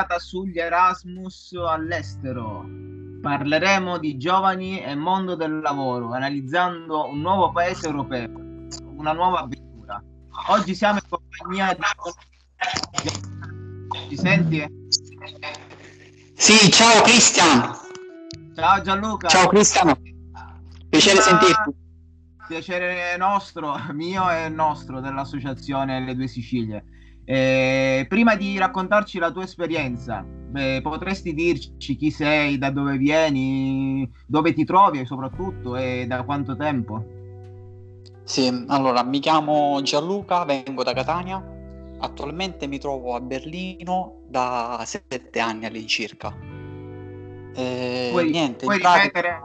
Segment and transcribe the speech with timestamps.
[0.00, 2.66] puntata sugli Erasmus all'estero.
[3.20, 8.30] Parleremo di giovani e mondo del lavoro, analizzando un nuovo paese europeo,
[8.96, 10.02] una nuova avventura.
[10.48, 11.82] Oggi siamo in compagnia di...
[14.08, 14.66] Ci senti?
[16.34, 17.76] Sì, ciao Cristian.
[18.54, 19.28] Ciao Gianluca.
[19.28, 19.94] Ciao Cristian.
[20.88, 21.74] Piacere sentirti.
[22.48, 26.84] Piacere nostro, mio e nostro, dell'associazione Le Due Sicilie.
[27.30, 34.10] Eh, prima di raccontarci la tua esperienza, eh, potresti dirci chi sei, da dove vieni,
[34.26, 37.04] dove ti trovi soprattutto e da quanto tempo?
[38.24, 41.40] Sì, allora mi chiamo Gianluca, vengo da Catania,
[42.00, 46.36] attualmente mi trovo a Berlino da sette anni all'incirca.
[47.54, 49.40] Eh, puoi, niente, puoi ripetere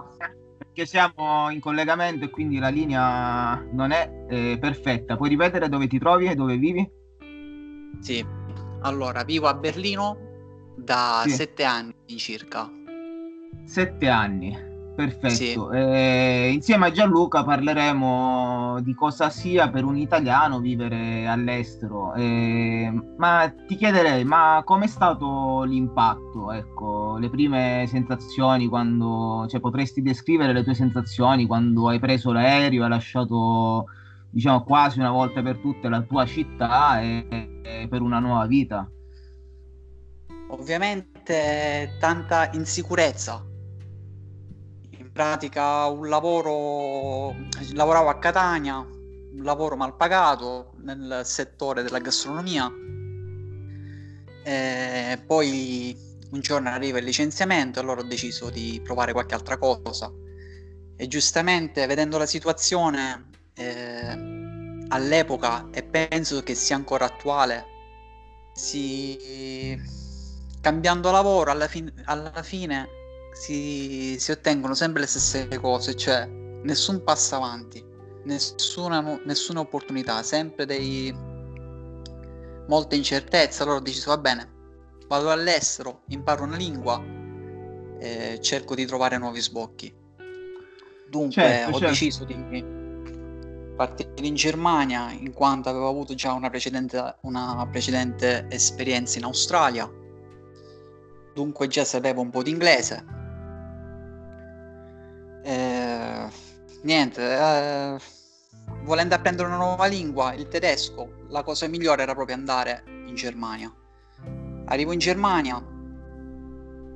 [0.58, 5.18] perché siamo in collegamento e quindi la linea non è eh, perfetta.
[5.18, 7.04] Puoi ripetere dove ti trovi e dove vivi?
[8.00, 8.26] Sì,
[8.82, 10.18] allora vivo a Berlino
[10.76, 11.32] da sì.
[11.32, 12.70] sette anni circa.
[13.66, 14.56] Sette anni,
[14.96, 15.72] perfetto.
[15.72, 15.78] Sì.
[15.78, 22.14] Eh, insieme a Gianluca parleremo di cosa sia per un italiano vivere all'estero.
[22.14, 26.52] Eh, ma ti chiederei, ma com'è stato l'impatto?
[26.52, 32.84] Ecco, le prime sensazioni quando, cioè potresti descrivere le tue sensazioni quando hai preso l'aereo,
[32.84, 33.86] hai lasciato
[34.36, 37.26] diciamo quasi una volta per tutte la tua città e,
[37.64, 38.86] e per una nuova vita?
[40.50, 43.42] Ovviamente tanta insicurezza.
[44.98, 47.34] In pratica un lavoro,
[47.72, 52.70] lavoravo a Catania, un lavoro mal pagato nel settore della gastronomia.
[54.44, 55.96] E poi
[56.32, 60.12] un giorno arriva il licenziamento e allora ho deciso di provare qualche altra cosa.
[60.98, 67.66] E giustamente vedendo la situazione eh, all'epoca e penso che sia ancora attuale,
[68.54, 69.80] si...
[70.62, 72.88] cambiando lavoro alla, fin- alla fine
[73.34, 74.18] si...
[74.20, 77.84] si, ottengono sempre le stesse cose, cioè nessun passo avanti,
[78.24, 81.14] nessuna, nessuna opportunità, sempre dei...
[82.68, 83.64] molte incertezze.
[83.64, 84.52] Allora ho deciso va bene,
[85.08, 87.02] vado all'estero, imparo una lingua,
[88.00, 89.94] e cerco di trovare nuovi sbocchi.
[91.10, 91.88] Dunque certo, ho certo.
[91.88, 92.34] deciso di
[93.76, 99.90] partire in Germania in quanto avevo avuto già una precedente, una precedente esperienza in Australia,
[101.34, 103.06] dunque già sapevo un po' di inglese.
[105.44, 106.28] Eh,
[106.84, 107.98] niente, eh,
[108.84, 113.72] volendo apprendere una nuova lingua, il tedesco, la cosa migliore era proprio andare in Germania.
[114.68, 115.64] Arrivo in Germania,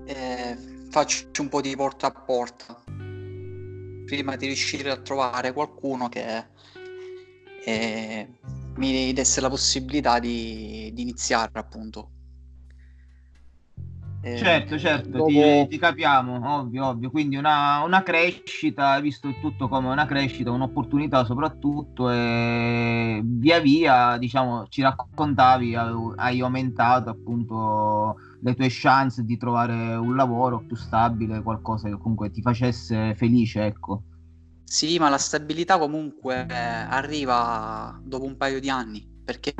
[0.05, 0.57] eh,
[0.89, 2.88] faccio un po' di porta a porta
[4.09, 6.45] prima di riuscire a trovare qualcuno che
[7.63, 8.27] eh,
[8.75, 12.09] mi desse la possibilità di, di iniziare appunto.
[14.21, 15.27] Eh, certo, certo, dopo...
[15.27, 17.09] ti, ti, capiamo, ovvio, ovvio.
[17.09, 24.17] Quindi una, una, crescita, visto il tutto come una crescita, un'opportunità soprattutto e via via,
[24.17, 31.41] diciamo, ci raccontavi, hai aumentato appunto le tue chance di trovare un lavoro più stabile,
[31.41, 34.03] qualcosa che comunque ti facesse felice, ecco.
[34.63, 39.53] Sì, ma la stabilità comunque arriva dopo un paio di anni, perché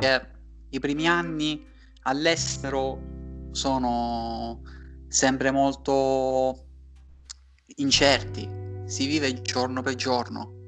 [0.70, 1.64] i primi anni
[2.02, 4.62] all'estero sono
[5.08, 6.66] sempre molto
[7.76, 8.48] incerti,
[8.84, 10.58] si vive giorno per giorno.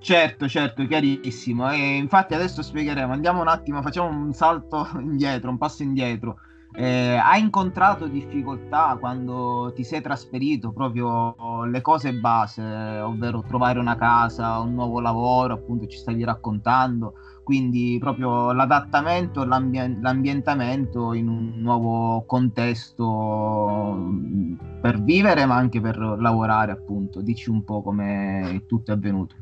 [0.00, 1.70] Certo, certo, chiarissimo.
[1.70, 3.12] E infatti adesso spiegheremo.
[3.12, 6.36] Andiamo un attimo, facciamo un salto indietro, un passo indietro.
[6.78, 12.60] Eh, hai incontrato difficoltà quando ti sei trasferito, proprio le cose base,
[13.00, 20.00] ovvero trovare una casa, un nuovo lavoro, appunto ci stavi raccontando, quindi proprio l'adattamento l'ambi-
[20.02, 24.52] l'ambientamento in un nuovo contesto mm,
[24.82, 27.22] per vivere ma anche per lavorare, appunto.
[27.22, 29.34] Dici un po' come tutto è avvenuto.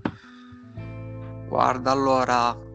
[1.49, 2.73] Guarda, allora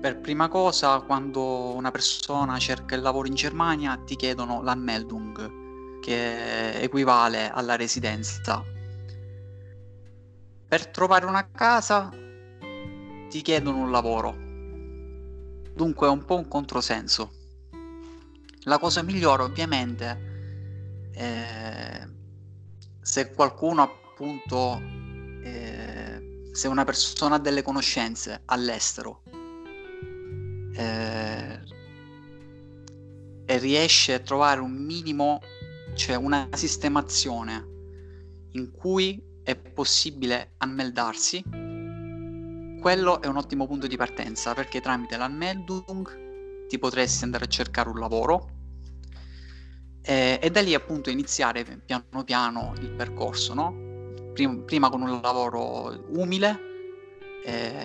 [0.00, 6.80] per prima cosa, quando una persona cerca il lavoro in Germania, ti chiedono l'Anmeldung, che
[6.80, 8.62] equivale alla residenza.
[10.68, 12.10] Per trovare una casa,
[13.28, 14.36] ti chiedono un lavoro.
[15.74, 17.32] Dunque è un po' un controsenso.
[18.62, 22.06] La cosa migliore, ovviamente, è
[23.00, 24.80] se qualcuno appunto,
[25.42, 29.22] eh, se una persona ha delle conoscenze all'estero
[30.78, 31.60] eh,
[33.44, 35.40] e riesce a trovare un minimo,
[35.94, 37.66] cioè una sistemazione
[38.52, 41.42] in cui è possibile anmeldarsi,
[42.80, 47.88] quello è un ottimo punto di partenza perché tramite l'anmeldung ti potresti andare a cercare
[47.88, 48.50] un lavoro
[50.02, 54.32] e, e da lì appunto iniziare piano piano il percorso, no?
[54.32, 56.66] Prima, prima con un lavoro umile,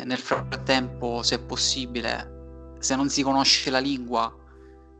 [0.03, 2.32] nel frattempo, se possibile,
[2.83, 4.35] se non si conosce la lingua,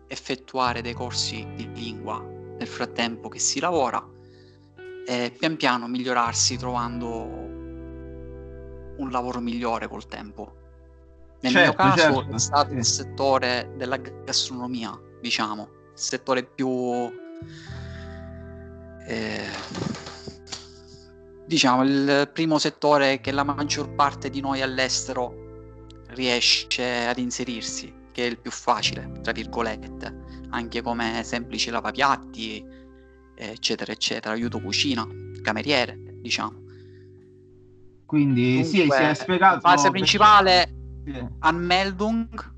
[0.08, 4.02] effettuare dei corsi di lingua nel frattempo che si lavora
[5.06, 7.08] e pian piano migliorarsi trovando
[8.96, 10.56] un lavoro migliore col tempo.
[11.42, 12.36] Nel certo, mio caso certo.
[12.36, 17.12] è stato il settore della gastronomia, diciamo, il settore più
[19.08, 19.46] eh,
[21.46, 25.43] diciamo il primo settore che la maggior parte di noi all'estero
[26.14, 32.66] riesce ad inserirsi, che è il più facile, tra virgolette, anche come semplice lavapiatti,
[33.36, 35.08] eccetera, eccetera, aiuto cucina,
[35.42, 36.62] cameriere, diciamo.
[38.06, 39.56] Quindi Dunque, sì, si è spiegato.
[39.56, 40.74] La fase principale
[41.04, 41.28] sì.
[41.40, 42.52] Anmeldung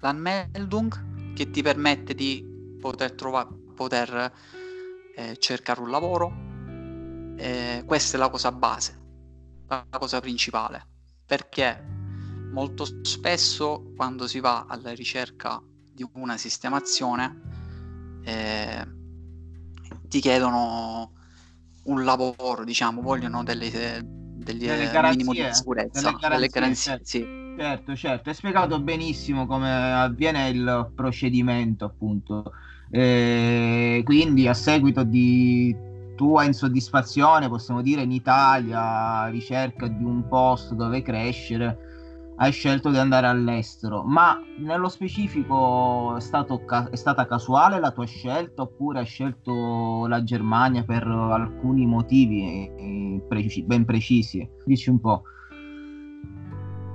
[0.00, 4.32] l'anmeldung che ti permette di poter trovare poter
[5.16, 6.32] eh, cercare un lavoro
[7.36, 9.00] eh, questa è la cosa base
[9.66, 10.86] la cosa principale
[11.26, 11.82] perché
[12.52, 15.60] molto spesso quando si va alla ricerca
[15.92, 17.40] di una sistemazione
[18.24, 18.86] eh,
[20.08, 21.12] ti chiedono
[21.84, 26.90] un lavoro diciamo vogliono delle, degli, delle garanzie, minimo di sicurezza delle garanzie, delle garanzie
[26.90, 27.04] certo.
[27.04, 32.52] sì Certo, certo, hai spiegato benissimo come avviene il procedimento, appunto.
[32.90, 35.74] Eh, quindi a seguito di
[36.14, 41.78] tua insoddisfazione, possiamo dire in Italia, ricerca di un posto dove crescere,
[42.36, 48.06] hai scelto di andare all'estero, ma nello specifico è, stato, è stata casuale la tua
[48.06, 54.48] scelta oppure hai scelto la Germania per alcuni motivi eh, ben precisi?
[54.64, 55.22] Dici un po'.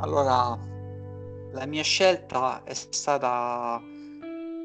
[0.02, 0.58] Allora,
[1.54, 3.82] la mia scelta è stata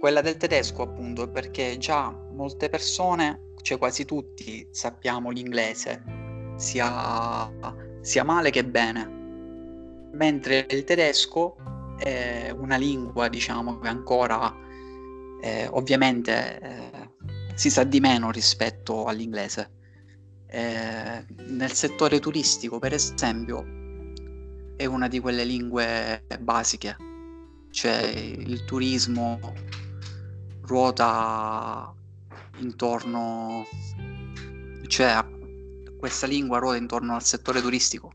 [0.00, 6.04] quella del tedesco, appunto, perché già molte persone, cioè quasi tutti, sappiamo l'inglese,
[6.56, 7.50] sia,
[8.02, 9.06] sia male che bene.
[10.12, 11.56] Mentre il tedesco
[11.96, 14.54] è una lingua, diciamo, che ancora
[15.40, 17.10] eh, ovviamente eh,
[17.54, 19.70] si sa di meno rispetto all'inglese.
[20.46, 23.64] Eh, nel settore turistico, per esempio,
[24.76, 26.96] è una di quelle lingue basiche,
[27.70, 29.40] cioè il turismo
[30.66, 31.94] ruota
[32.58, 33.64] intorno,
[34.86, 35.24] cioè
[35.98, 38.12] questa lingua ruota intorno al settore turistico.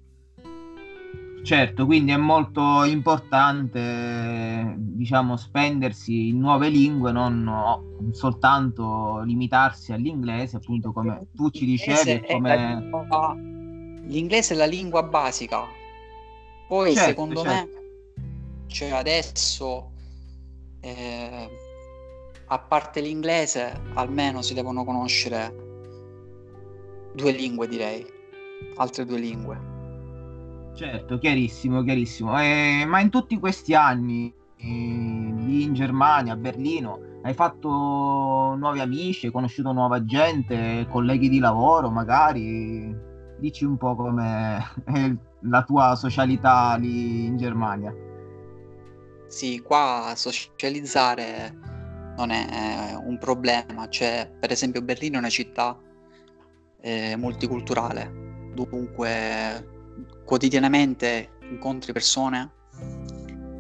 [1.42, 10.92] Certo, quindi è molto importante, diciamo, spendersi in nuove lingue, non soltanto limitarsi all'inglese, appunto
[10.92, 12.26] come tu ci dicevi.
[12.28, 12.90] Come...
[14.06, 15.64] L'inglese è la lingua basica,
[16.68, 17.70] poi certo, secondo certo.
[17.74, 19.92] me, cioè adesso,
[20.82, 21.50] eh,
[22.52, 25.68] a parte l'inglese, almeno si devono conoscere
[27.14, 28.06] due lingue, direi,
[28.78, 29.68] altre due lingue.
[30.74, 32.40] Certo, chiarissimo, chiarissimo.
[32.42, 37.70] Eh, ma in tutti questi anni, eh, lì in Germania, a Berlino, hai fatto
[38.58, 42.96] nuovi amici, hai conosciuto nuova gente, colleghi di lavoro magari?
[43.38, 44.64] Dici un po' come
[45.42, 47.94] la tua socialità lì in Germania.
[49.28, 51.78] Sì, qua socializzare
[52.20, 55.80] non è un problema, cioè per esempio Berlino è una città
[56.82, 59.78] eh, multiculturale, dunque
[60.26, 62.52] quotidianamente incontri persone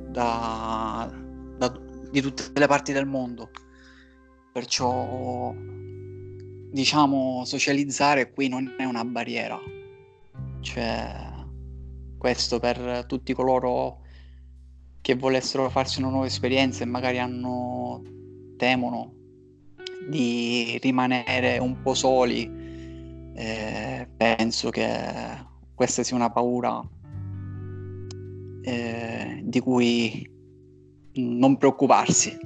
[0.10, 1.10] da,
[1.58, 1.80] da,
[2.12, 3.50] di tutte le parti del mondo,
[4.52, 5.54] perciò
[6.72, 9.58] diciamo socializzare qui non è una barriera,
[10.60, 11.28] cioè
[12.18, 14.02] questo per tutti coloro
[15.00, 18.18] che volessero farsi una nuova esperienza e magari hanno
[18.60, 19.14] temono
[20.10, 22.58] di rimanere un po' soli.
[23.34, 24.90] Eh, penso che
[25.74, 26.82] questa sia una paura
[28.62, 30.30] eh, di cui
[31.14, 32.38] non preoccuparsi.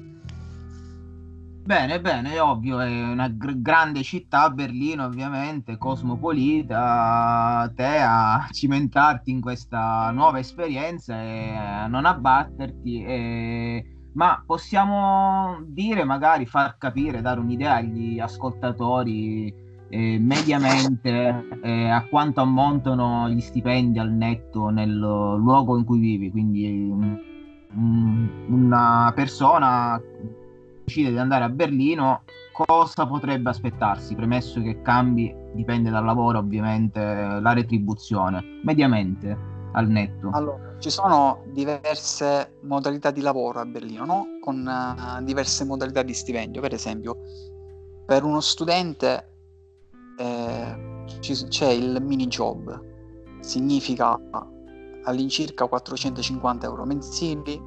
[1.64, 9.32] Bene, bene, è ovvio, è una gr- grande città, Berlino ovviamente, cosmopolita, te a cimentarti
[9.32, 13.86] in questa nuova esperienza e a non abbatterti, e...
[14.14, 19.54] ma possiamo dire, magari far capire, dare un'idea agli ascoltatori
[19.90, 26.32] eh, mediamente eh, a quanto ammontano gli stipendi al netto nel luogo in cui vivi,
[26.32, 26.90] quindi
[27.74, 30.02] um, una persona
[30.84, 34.16] decide di andare a Berlino, cosa potrebbe aspettarsi?
[34.16, 39.38] Premesso che cambi, dipende dal lavoro ovviamente, la retribuzione, mediamente
[39.74, 40.30] al netto.
[40.32, 44.28] Allora, ci sono diverse modalità di lavoro a Berlino, no?
[44.42, 46.60] con uh, diverse modalità di stipendio.
[46.60, 47.20] Per esempio,
[48.06, 49.30] per uno studente
[50.18, 52.84] eh, c- c'è il mini job,
[53.40, 54.20] significa
[55.04, 57.62] all'incirca 450 euro mensili,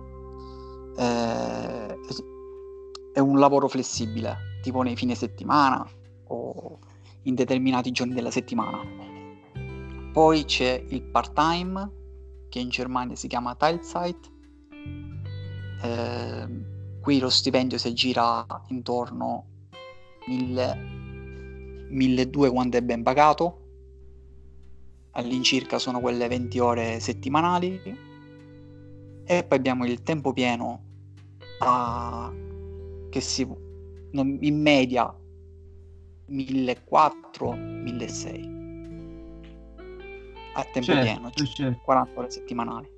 [0.98, 1.98] eh,
[3.14, 5.88] è un lavoro flessibile, tipo nei fine settimana
[6.26, 6.78] o
[7.22, 8.78] in determinati giorni della settimana.
[10.12, 12.04] Poi c'è il part-time,
[12.56, 14.32] che in Germania si chiama Teilzeit.
[15.82, 16.48] Eh,
[17.02, 19.44] qui lo stipendio si gira intorno
[20.20, 20.76] a
[21.88, 23.60] 1200 quando è ben pagato.
[25.10, 27.78] All'incirca sono quelle 20 ore settimanali.
[29.28, 30.82] E poi abbiamo il tempo pieno
[31.60, 32.32] a,
[33.10, 33.46] che si
[34.12, 35.14] in media
[36.30, 38.55] 1400-1600
[40.56, 41.80] a tempo certo, pieno, cioè certo.
[41.84, 42.88] 40 ore settimanali.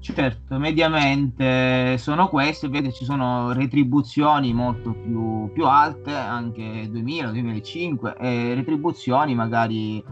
[0.00, 8.52] Certo, mediamente sono queste, vedete ci sono retribuzioni molto più, più alte, anche 2000-2005, e
[8.54, 10.04] retribuzioni magari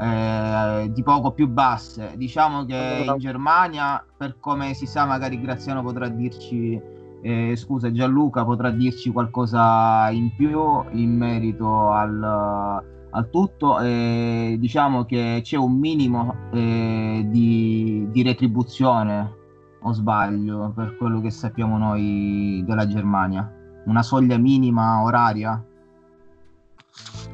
[0.00, 2.14] eh, di poco più basse.
[2.16, 6.80] Diciamo che in Germania, per come si sa, magari Graziano potrà dirci,
[7.20, 15.04] eh, scusa Gianluca potrà dirci qualcosa in più in merito al al tutto eh, diciamo
[15.04, 19.38] che c'è un minimo eh, di, di, retribuzione
[19.80, 23.50] o sbaglio per quello che sappiamo noi della Germania.
[23.86, 25.64] Una soglia minima oraria?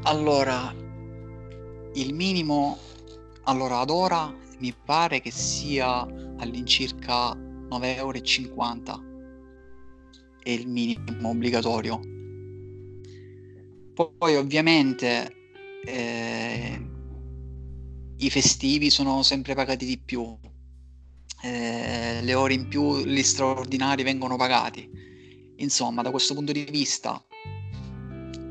[0.04, 0.72] Allora
[1.94, 2.78] il minimo
[3.44, 6.00] allora ad ora mi pare che sia
[6.38, 8.20] all'incirca 9,50 euro
[10.42, 12.00] è il minimo obbligatorio.
[13.94, 15.35] Poi ovviamente
[15.86, 16.80] eh,
[18.16, 20.36] i festivi sono sempre pagati di più,
[21.42, 24.90] eh, le ore in più, gli straordinari vengono pagati.
[25.58, 27.22] Insomma, da questo punto di vista,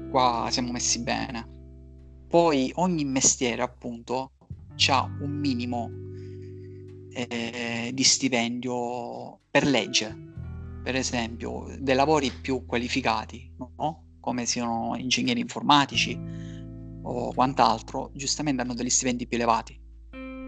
[0.10, 1.54] qua siamo messi bene.
[2.28, 4.32] Poi ogni mestiere, appunto,
[4.88, 5.90] ha un minimo
[7.14, 10.24] eh, di stipendio per legge.
[10.84, 14.04] Per esempio, dei lavori più qualificati, no?
[14.20, 16.20] come siano ingegneri informatici,
[17.06, 19.80] o quant'altro, giustamente hanno degli stipendi più elevati.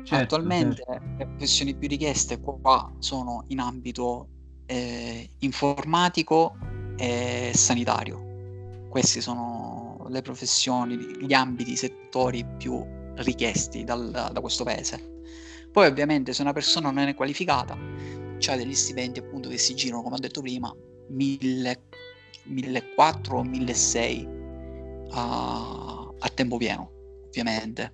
[0.04, 1.04] Certo, Attualmente certo.
[1.18, 4.30] le professioni più richieste qua sono in ambito
[4.66, 6.56] eh, informatico
[6.98, 8.26] e sanitario.
[8.90, 12.86] Queste sono le professioni, gli ambiti, i settori più
[13.16, 15.16] richiesti dal, da questo paese.
[15.72, 17.78] Poi ovviamente se una persona non è qualificata,
[18.40, 20.74] c'ha degli stipendi appunto che si girano, come ho detto prima,
[21.10, 26.92] 1400 o 1600 a tempo pieno,
[27.26, 27.92] ovviamente.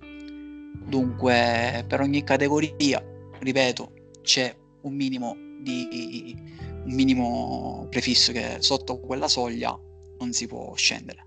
[0.86, 3.02] Dunque, per ogni categoria,
[3.38, 6.36] ripeto, c'è un minimo di
[6.84, 9.78] un minimo prefisso che sotto quella soglia
[10.18, 11.26] non si può scendere,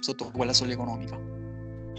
[0.00, 1.41] sotto quella soglia economica.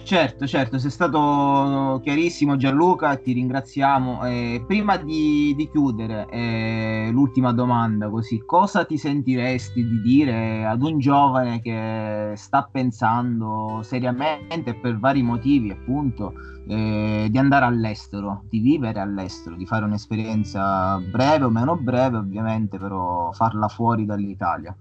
[0.04, 4.26] Certo, certo, sei stato chiarissimo Gianluca, ti ringraziamo.
[4.26, 10.84] Eh, prima di, di chiudere, eh, l'ultima domanda, così, cosa ti sentiresti di dire ad
[10.84, 16.34] un giovane che sta pensando seriamente per vari motivi, appunto,
[16.68, 22.78] eh, di andare all'estero, di vivere all'estero, di fare un'esperienza breve o meno breve, ovviamente,
[22.78, 24.76] però farla fuori dall'Italia?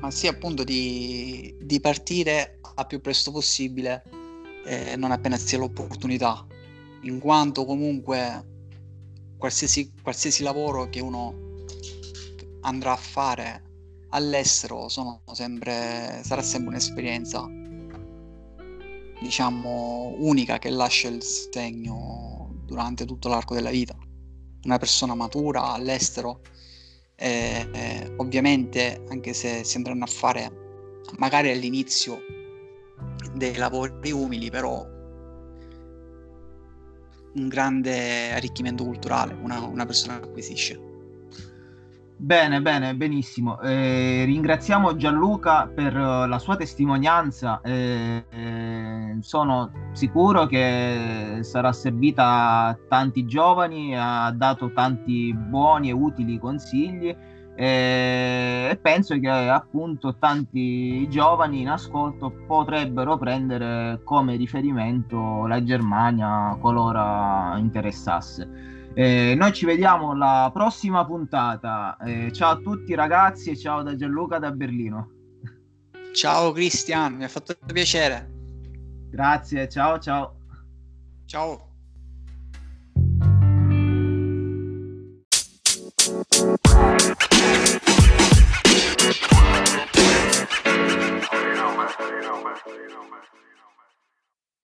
[0.00, 4.02] Ma sì, appunto, di, di partire a più presto possibile,
[4.64, 6.46] eh, non appena sia l'opportunità,
[7.02, 8.44] in quanto comunque
[9.36, 11.64] qualsiasi, qualsiasi lavoro che uno
[12.60, 13.62] andrà a fare
[14.10, 17.46] all'estero sempre, sarà sempre un'esperienza
[19.20, 23.96] diciamo unica che lascia il segno durante tutto l'arco della vita.
[24.64, 26.40] Una persona matura all'estero,
[27.14, 30.64] eh, eh, ovviamente anche se si andranno a fare
[31.18, 32.18] magari all'inizio
[33.36, 34.84] dei lavori umili, però
[37.34, 40.94] un grande arricchimento culturale, una, una persona acquisisce.
[42.18, 43.60] Bene, bene, benissimo.
[43.60, 47.60] Eh, ringraziamo Gianluca per uh, la sua testimonianza.
[47.60, 55.92] Eh, eh, sono sicuro che sarà servita a tanti giovani, ha dato tanti buoni e
[55.92, 57.14] utili consigli
[57.56, 67.54] e, penso che appunto tanti giovani in ascolto potrebbero prendere come riferimento la Germania qualora
[67.56, 68.74] interessasse.
[68.92, 71.96] Eh, noi ci vediamo alla prossima puntata.
[72.04, 75.10] Eh, ciao a tutti ragazzi e ciao da Gianluca da Berlino.
[76.12, 78.30] Ciao Cristian, mi ha fatto piacere.
[79.10, 80.36] Grazie, ciao ciao.
[81.26, 81.65] Ciao.